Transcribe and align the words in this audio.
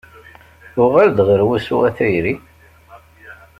Uɣal-d 0.83 1.19
ɣer 1.27 1.41
wusu 1.47 1.77
a 1.89 1.91
tayri. 1.97 2.35